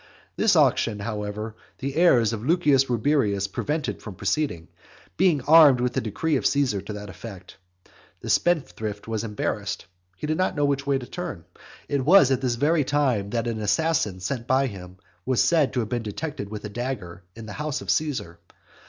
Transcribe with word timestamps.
This 0.35 0.55
auction, 0.55 0.97
however, 1.01 1.55
the 1.77 1.95
heirs 1.95 2.33
of 2.33 2.43
Lucius 2.43 2.85
Rubrius 2.89 3.45
prevented 3.47 4.01
from 4.01 4.15
proceeding, 4.15 4.67
being 5.15 5.41
armed 5.43 5.79
with 5.79 5.95
a 5.95 6.01
decree 6.01 6.37
of 6.37 6.45
Caesar 6.47 6.81
to 6.81 6.93
that 6.93 7.07
effect. 7.11 7.57
The 8.21 8.29
spendthrift 8.31 9.07
was 9.07 9.23
embarrassed. 9.23 9.85
He 10.17 10.25
did 10.25 10.37
not 10.37 10.55
know 10.55 10.65
which 10.65 10.87
way 10.87 10.97
to 10.97 11.05
turn. 11.05 11.45
It 11.87 12.03
was 12.03 12.31
at 12.31 12.41
this 12.41 12.55
very 12.55 12.83
time 12.83 13.29
that 13.29 13.45
an 13.45 13.59
assassin 13.59 14.21
sent 14.21 14.47
by 14.47 14.65
him 14.65 14.97
was 15.23 15.39
said 15.43 15.71
to 15.73 15.81
have 15.81 15.89
been 15.89 16.01
detected 16.01 16.49
with 16.49 16.65
a 16.65 16.69
dagger 16.69 17.21
in 17.35 17.45
the 17.45 17.53
house 17.53 17.79
of 17.79 17.91
Caesar. 17.91 18.39